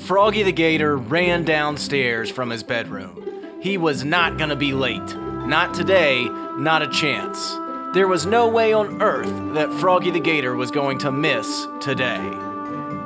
[0.00, 3.60] Froggy the Gator ran downstairs from his bedroom.
[3.62, 5.16] He was not gonna be late.
[5.46, 6.24] Not today,
[6.58, 7.56] not a chance.
[7.94, 12.20] There was no way on earth that Froggy the Gator was going to miss today.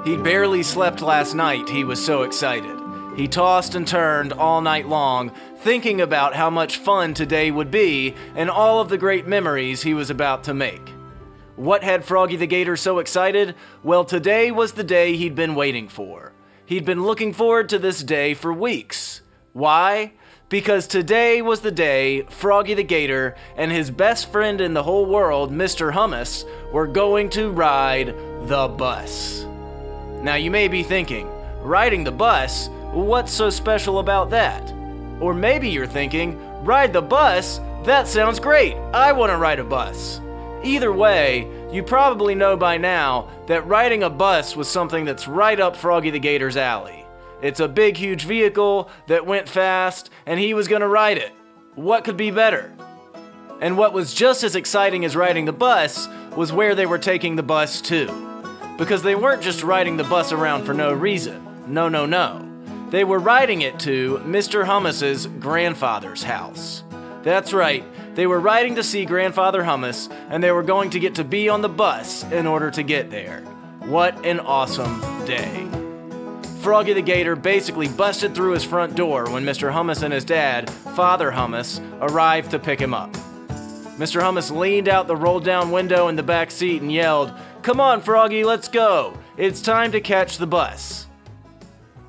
[0.04, 2.76] He barely slept last night, he was so excited.
[3.16, 8.14] He tossed and turned all night long, thinking about how much fun today would be
[8.34, 10.88] and all of the great memories he was about to make.
[11.54, 13.54] What had Froggy the Gator so excited?
[13.82, 16.27] Well, today was the day he'd been waiting for.
[16.68, 19.22] He'd been looking forward to this day for weeks.
[19.54, 20.12] Why?
[20.50, 25.06] Because today was the day Froggy the Gator and his best friend in the whole
[25.06, 25.90] world, Mr.
[25.90, 28.08] Hummus, were going to ride
[28.48, 29.46] the bus.
[30.20, 31.26] Now you may be thinking,
[31.62, 32.68] riding the bus?
[32.92, 34.70] What's so special about that?
[35.22, 37.62] Or maybe you're thinking, ride the bus?
[37.84, 38.74] That sounds great.
[38.92, 40.20] I want to ride a bus.
[40.62, 45.60] Either way, you probably know by now that riding a bus was something that's right
[45.60, 47.04] up Froggy the Gator's alley.
[47.42, 51.32] It's a big, huge vehicle that went fast, and he was to ride it.
[51.74, 52.72] What could be better?
[53.60, 57.36] And what was just as exciting as riding the bus was where they were taking
[57.36, 58.06] the bus to.
[58.78, 61.44] Because they weren't just riding the bus around for no reason.
[61.66, 62.44] No, no, no.
[62.90, 64.64] They were riding it to Mr.
[64.64, 66.82] Hummus's grandfather's house.
[67.22, 67.84] That's right,
[68.18, 71.48] they were riding to see Grandfather Hummus, and they were going to get to be
[71.48, 73.42] on the bus in order to get there.
[73.78, 75.68] What an awesome day.
[76.60, 79.72] Froggy the Gator basically busted through his front door when Mr.
[79.72, 83.12] Hummus and his dad, Father Hummus, arrived to pick him up.
[83.98, 84.20] Mr.
[84.20, 88.00] Hummus leaned out the rolled down window in the back seat and yelled, Come on,
[88.00, 89.16] Froggy, let's go.
[89.36, 91.06] It's time to catch the bus.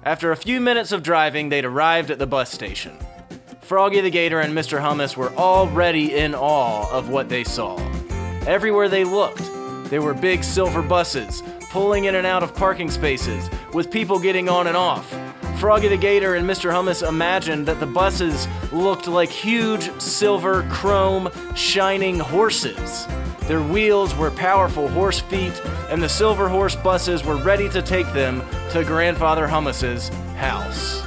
[0.04, 2.98] After a few minutes of driving, they'd arrived at the bus station.
[3.70, 4.82] Froggy the Gator and Mr.
[4.82, 7.78] Hummus were already in awe of what they saw.
[8.48, 9.44] Everywhere they looked,
[9.92, 14.50] there were big silver buses pulling in and out of parking spaces, with people getting
[14.50, 15.08] on and off.
[15.60, 16.72] Froggy the Gator and Mr.
[16.72, 23.06] Hummus imagined that the buses looked like huge silver, chrome, shining horses.
[23.42, 25.62] Their wheels were powerful horse feet,
[25.92, 28.42] and the silver horse buses were ready to take them
[28.72, 30.99] to Grandfather Hummus's house.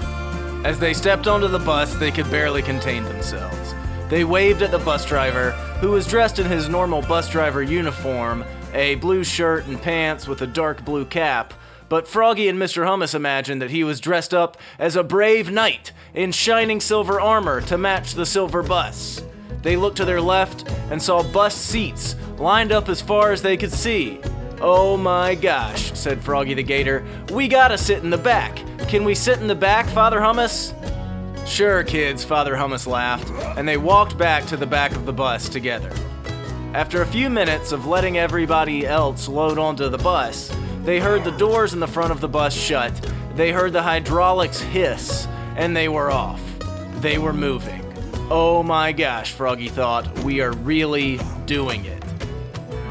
[0.64, 3.74] As they stepped onto the bus, they could barely contain themselves.
[4.08, 5.50] They waved at the bus driver,
[5.80, 10.42] who was dressed in his normal bus driver uniform a blue shirt and pants with
[10.42, 11.52] a dark blue cap.
[11.88, 12.86] But Froggy and Mr.
[12.86, 17.60] Hummus imagined that he was dressed up as a brave knight in shining silver armor
[17.62, 19.22] to match the silver bus.
[19.62, 23.56] They looked to their left and saw bus seats lined up as far as they
[23.56, 24.20] could see.
[24.60, 27.04] Oh my gosh, said Froggy the Gator.
[27.30, 28.58] We gotta sit in the back.
[28.92, 30.74] Can we sit in the back, Father Hummus?
[31.48, 35.48] Sure, kids, Father Hummus laughed, and they walked back to the back of the bus
[35.48, 35.90] together.
[36.74, 40.54] After a few minutes of letting everybody else load onto the bus,
[40.84, 42.92] they heard the doors in the front of the bus shut,
[43.34, 45.26] they heard the hydraulics hiss,
[45.56, 46.42] and they were off.
[46.96, 47.80] They were moving.
[48.30, 52.04] Oh my gosh, Froggy thought, we are really doing it.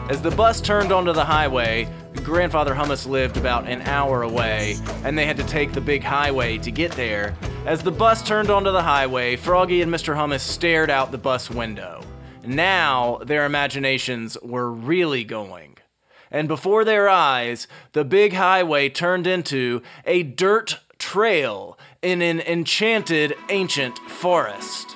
[0.09, 1.88] As the bus turned onto the highway,
[2.23, 6.57] Grandfather Hummus lived about an hour away, and they had to take the big highway
[6.59, 7.35] to get there.
[7.65, 10.15] As the bus turned onto the highway, Froggy and Mr.
[10.15, 12.03] Hummus stared out the bus window.
[12.45, 15.77] Now their imaginations were really going.
[16.29, 23.35] And before their eyes, the big highway turned into a dirt trail in an enchanted
[23.49, 24.95] ancient forest.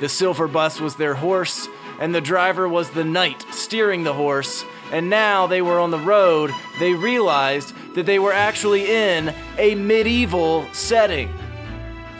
[0.00, 1.68] The silver bus was their horse,
[2.00, 4.64] and the driver was the knight steering the horse.
[4.92, 9.74] And now they were on the road, they realized that they were actually in a
[9.74, 11.32] medieval setting.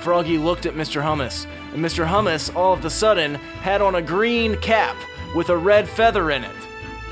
[0.01, 1.03] Froggy looked at Mr.
[1.03, 2.07] Hummus, and Mr.
[2.07, 4.97] Hummus all of a sudden had on a green cap
[5.35, 6.57] with a red feather in it.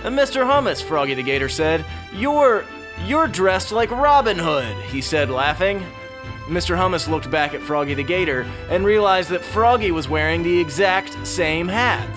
[0.04, 0.44] And Mr.
[0.44, 1.84] Hummus, Froggy the Gator said,
[2.14, 2.64] You're
[3.06, 5.84] you're dressed like Robin Hood, he said, laughing.
[6.46, 6.76] Mr.
[6.76, 11.26] Hummus looked back at Froggy the Gator and realized that Froggy was wearing the exact
[11.26, 12.08] same hat.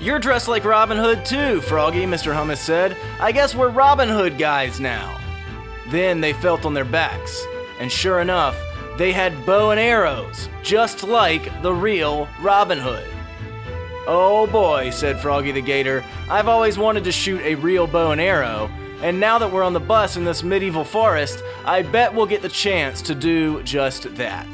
[0.00, 2.32] You're dressed like Robin Hood too, Froggy, Mr.
[2.32, 2.96] Hummus said.
[3.18, 5.20] I guess we're Robin Hood guys now.
[5.88, 7.44] Then they felt on their backs,
[7.80, 8.56] and sure enough,
[8.96, 13.08] they had bow and arrows, just like the real Robin Hood.
[14.06, 18.20] Oh boy, said Froggy the Gator, I've always wanted to shoot a real bow and
[18.20, 18.70] arrow,
[19.02, 22.42] and now that we're on the bus in this medieval forest, I bet we'll get
[22.42, 24.46] the chance to do just that.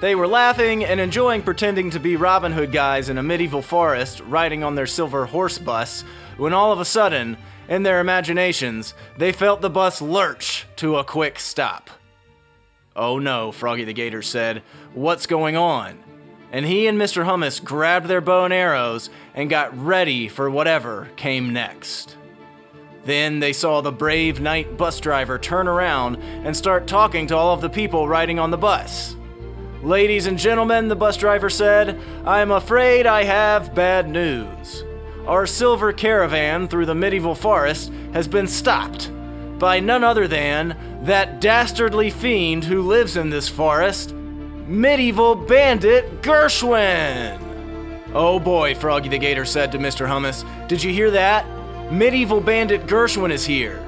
[0.00, 4.20] They were laughing and enjoying pretending to be Robin Hood guys in a medieval forest
[4.20, 6.04] riding on their silver horse bus
[6.36, 7.36] when all of a sudden,
[7.68, 11.90] in their imaginations, they felt the bus lurch to a quick stop.
[12.94, 14.62] Oh no, Froggy the Gator said,
[14.94, 15.98] What's going on?
[16.52, 17.24] And he and Mr.
[17.24, 22.16] Hummus grabbed their bow and arrows and got ready for whatever came next.
[23.04, 27.52] Then they saw the brave knight bus driver turn around and start talking to all
[27.52, 29.16] of the people riding on the bus.
[29.82, 34.82] Ladies and gentlemen, the bus driver said, I'm afraid I have bad news.
[35.24, 39.10] Our silver caravan through the medieval forest has been stopped
[39.60, 47.38] by none other than that dastardly fiend who lives in this forest, medieval bandit Gershwin.
[48.14, 50.08] Oh boy, Froggy the Gator said to Mr.
[50.08, 51.46] Hummus, did you hear that?
[51.92, 53.78] Medieval bandit Gershwin is here.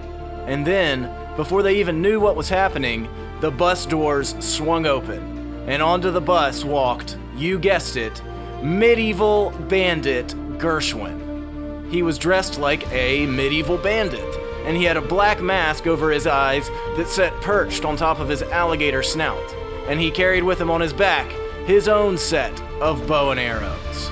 [0.46, 3.08] And then, before they even knew what was happening,
[3.40, 5.39] the bus doors swung open,
[5.70, 8.20] and onto the bus walked, you guessed it,
[8.60, 10.26] medieval bandit
[10.58, 11.88] Gershwin.
[11.92, 16.26] He was dressed like a medieval bandit, and he had a black mask over his
[16.26, 19.54] eyes that sat perched on top of his alligator snout,
[19.86, 21.30] and he carried with him on his back
[21.66, 24.10] his own set of bow and arrows.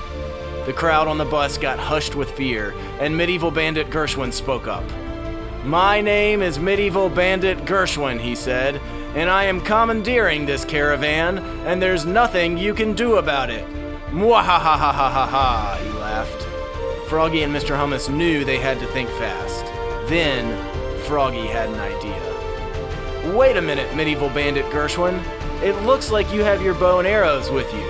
[0.65, 4.85] The crowd on the bus got hushed with fear, and Medieval Bandit Gershwin spoke up.
[5.65, 8.79] My name is Medieval Bandit Gershwin, he said,
[9.15, 13.65] and I am commandeering this caravan, and there's nothing you can do about it.
[14.11, 16.43] Mwahahahahaha, he laughed.
[17.09, 17.75] Froggy and Mr.
[17.75, 19.65] Hummus knew they had to think fast.
[20.09, 20.55] Then,
[21.05, 23.35] Froggy had an idea.
[23.35, 25.23] Wait a minute, Medieval Bandit Gershwin.
[25.61, 27.87] It looks like you have your bow and arrows with you.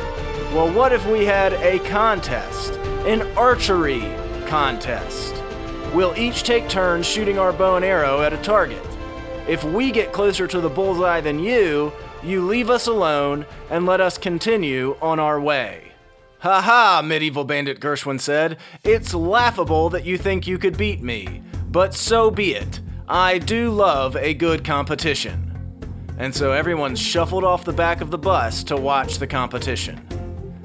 [0.55, 2.73] Well, what if we had a contest?
[3.05, 4.01] An archery
[4.47, 5.35] contest.
[5.93, 8.83] We'll each take turns shooting our bow and arrow at a target.
[9.49, 11.91] If we get closer to the bullseye than you,
[12.21, 15.91] you leave us alone and let us continue on our way.
[16.41, 18.59] Ha ha, medieval bandit Gershwin said.
[18.83, 21.41] It's laughable that you think you could beat me,
[21.71, 22.79] but so be it.
[23.07, 25.51] I do love a good competition.
[26.19, 29.99] And so everyone shuffled off the back of the bus to watch the competition.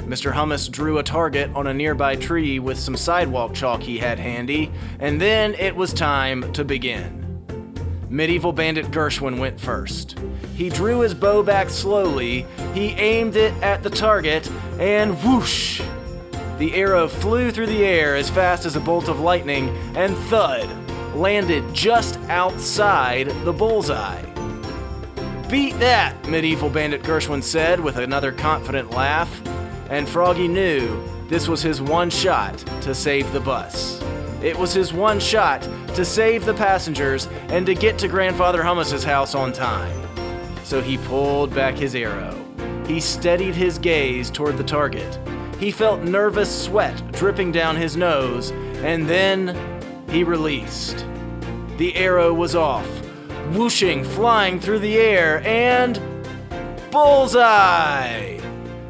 [0.01, 0.31] Mr.
[0.31, 4.71] Hummus drew a target on a nearby tree with some sidewalk chalk he had handy,
[4.99, 7.24] and then it was time to begin.
[8.15, 10.17] Medieval Bandit Gershwin went first.
[10.55, 15.83] He drew his bow back slowly, he aimed it at the target, and whoosh!
[16.59, 20.69] The arrow flew through the air as fast as a bolt of lightning and thud,
[21.17, 24.23] landed just outside the bullseye.
[25.51, 29.43] Beat that, Medieval Bandit Gershwin said with another confident laugh
[29.91, 34.01] and Froggy knew this was his one shot to save the bus.
[34.41, 39.05] It was his one shot to save the passengers and to get to Grandfather Hummus's
[39.05, 40.01] house on time.
[40.65, 42.41] So he pulled back his arrow.
[42.87, 45.19] He steadied his gaze toward the target.
[45.59, 48.51] He felt nervous sweat dripping down his nose,
[48.83, 49.57] and then
[50.11, 51.07] he released.
[51.77, 52.87] The arrow was off,
[53.53, 56.01] whooshing, flying through the air, and.
[56.91, 58.39] Bullseye!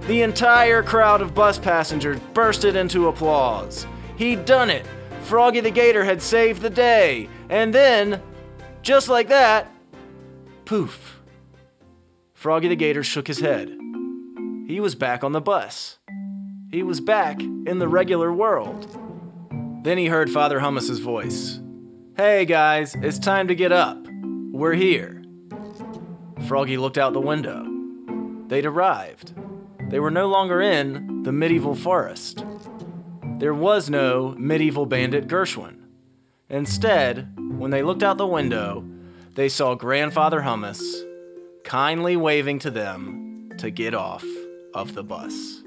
[0.06, 3.86] The entire crowd of bus passengers bursted into applause.
[4.16, 4.86] He'd done it!
[5.24, 7.30] Froggy the Gator had saved the day!
[7.48, 8.20] And then,
[8.82, 9.72] just like that,
[10.66, 11.22] poof.
[12.34, 13.74] Froggy the Gator shook his head.
[14.66, 15.98] He was back on the bus.
[16.70, 18.86] He was back in the regular world.
[19.82, 21.58] Then he heard Father Hummus's voice.
[22.18, 24.06] Hey guys, it's time to get up.
[24.52, 25.22] We're here.
[26.46, 27.66] Froggy looked out the window.
[28.48, 29.32] They'd arrived.
[29.88, 32.44] They were no longer in the medieval forest.
[33.38, 35.80] There was no medieval bandit Gershwin.
[36.48, 38.84] Instead, when they looked out the window,
[39.34, 40.80] they saw Grandfather Hummus
[41.64, 44.24] kindly waving to them to get off
[44.72, 45.63] of the bus.